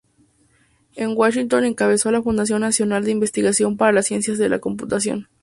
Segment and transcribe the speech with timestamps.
[0.95, 5.27] En Washington encabezó la Fundación Nacional de Investigación para las Ciencias de la Computación.